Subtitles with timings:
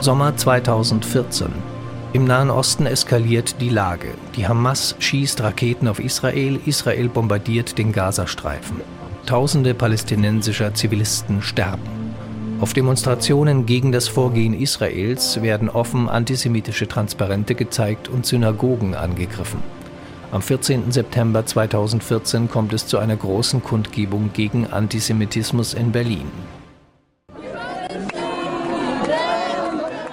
[0.00, 1.48] Sommer 2014.
[2.12, 4.10] Im Nahen Osten eskaliert die Lage.
[4.36, 8.80] Die Hamas schießt Raketen auf Israel, Israel bombardiert den Gazastreifen.
[9.26, 11.82] Tausende palästinensischer Zivilisten sterben.
[12.60, 19.60] Auf Demonstrationen gegen das Vorgehen Israels werden offen antisemitische Transparente gezeigt und Synagogen angegriffen.
[20.30, 20.92] Am 14.
[20.92, 26.30] September 2014 kommt es zu einer großen Kundgebung gegen Antisemitismus in Berlin.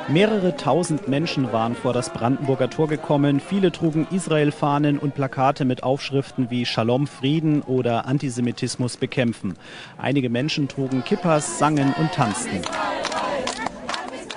[0.08, 3.40] Mehrere tausend Menschen waren vor das Brandenburger Tor gekommen.
[3.40, 9.56] Viele trugen Israel-Fahnen und Plakate mit Aufschriften wie Shalom, Frieden oder Antisemitismus bekämpfen.
[9.98, 12.62] Einige Menschen trugen Kippas, sangen und tanzten.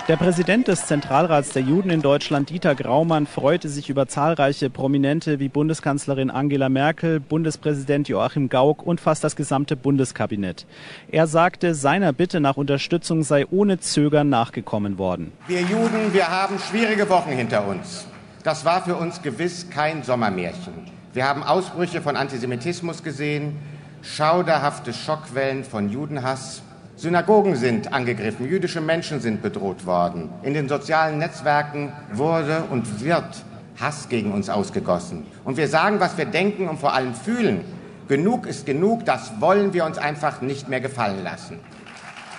[0.08, 5.38] Der Präsident des Zentralrats der Juden in Deutschland, Dieter Graumann, freute sich über zahlreiche Prominente
[5.38, 10.64] wie Bundeskanzlerin Angela Merkel, Bundespräsident Joachim Gauck und fast das gesamte Bundeskabinett.
[11.10, 15.30] Er sagte, seiner Bitte nach Unterstützung sei ohne Zögern nachgekommen worden.
[15.46, 18.06] Wir Juden, wir haben schwierige Wochen hinter uns.
[18.44, 20.72] Das war für uns gewiss kein Sommermärchen.
[21.12, 23.56] Wir haben Ausbrüche von Antisemitismus gesehen,
[24.00, 26.62] schauderhafte Schockwellen von Judenhass,
[26.98, 30.30] Synagogen sind angegriffen, jüdische Menschen sind bedroht worden.
[30.42, 33.44] In den sozialen Netzwerken wurde und wird
[33.78, 35.24] Hass gegen uns ausgegossen.
[35.44, 37.60] Und wir sagen, was wir denken und vor allem fühlen.
[38.08, 41.60] Genug ist genug, das wollen wir uns einfach nicht mehr gefallen lassen.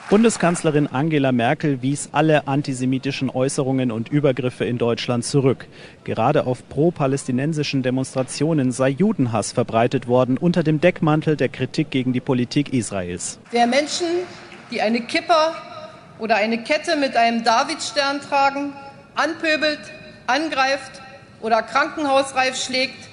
[0.10, 5.68] Bundeskanzlerin Angela Merkel wies alle antisemitischen Äußerungen und Übergriffe in Deutschland zurück.
[6.04, 12.20] Gerade auf pro-palästinensischen Demonstrationen sei Judenhass verbreitet worden unter dem Deckmantel der Kritik gegen die
[12.20, 13.40] Politik Israels.
[13.52, 14.08] Wer Menschen
[14.72, 15.56] die eine Kippa
[16.20, 18.74] oder eine Kette mit einem Davidstern tragen,
[19.16, 19.80] anpöbelt,
[20.28, 21.02] angreift
[21.42, 23.08] oder krankenhausreif schlägt,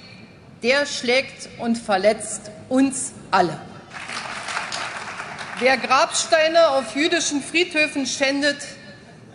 [0.63, 3.59] der schlägt und verletzt uns alle.
[5.59, 8.57] Wer Grabsteine auf jüdischen Friedhöfen schändet,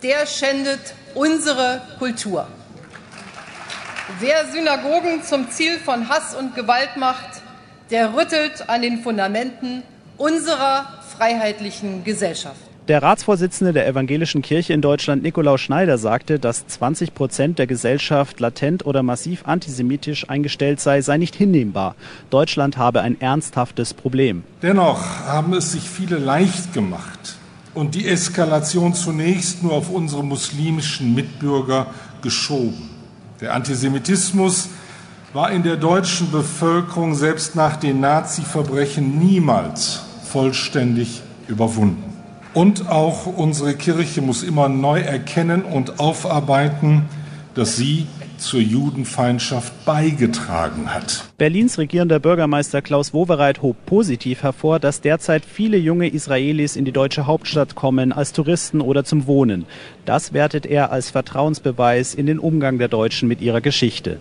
[0.03, 2.47] der schändet unsere Kultur.
[4.21, 7.43] Wer Synagogen zum Ziel von Hass und Gewalt macht,
[7.91, 9.83] der rüttelt an den Fundamenten
[10.17, 12.57] unserer freiheitlichen Gesellschaft.
[12.89, 18.41] Der Ratsvorsitzende der Evangelischen Kirche in Deutschland, Nikolaus Schneider, sagte, dass 20 Prozent der Gesellschaft
[18.41, 21.95] latent oder massiv antisemitisch eingestellt sei, sei nicht hinnehmbar.
[22.31, 24.43] Deutschland habe ein ernsthaftes Problem.
[24.63, 27.37] Dennoch haben es sich viele leicht gemacht
[27.73, 31.87] und die Eskalation zunächst nur auf unsere muslimischen Mitbürger
[32.21, 32.91] geschoben.
[33.41, 34.71] Der Antisemitismus
[35.33, 40.03] war in der deutschen Bevölkerung selbst nach den Nazi-Verbrechen niemals
[40.33, 42.03] vollständig überwunden.
[42.55, 47.03] Und auch unsere Kirche muss immer neu erkennen und aufarbeiten,
[47.55, 48.07] dass sie
[48.39, 51.25] zur Judenfeindschaft beigetragen hat.
[51.39, 56.93] Berlins regierender Bürgermeister Klaus Wowereit hob positiv hervor, dass derzeit viele junge Israelis in die
[56.93, 59.65] deutsche Hauptstadt kommen als Touristen oder zum Wohnen.
[60.05, 64.21] Das wertet er als Vertrauensbeweis in den Umgang der Deutschen mit ihrer Geschichte.